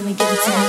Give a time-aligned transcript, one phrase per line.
[0.00, 0.59] till me give it to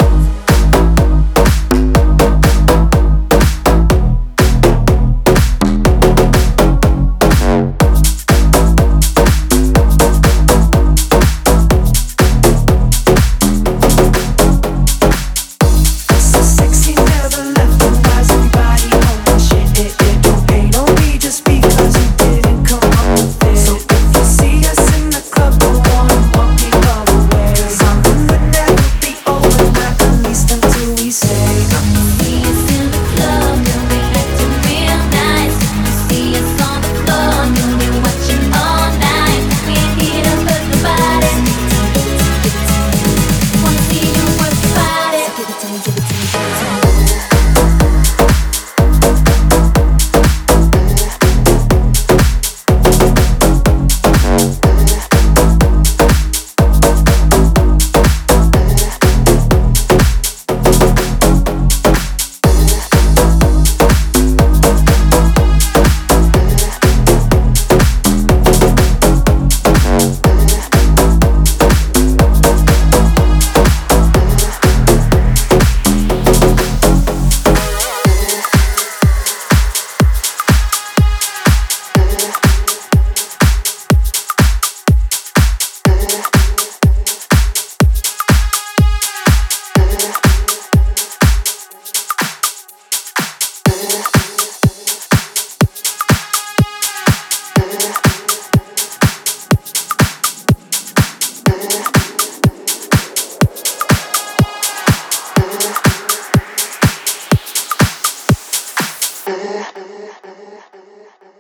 [110.12, 111.31] Yeah.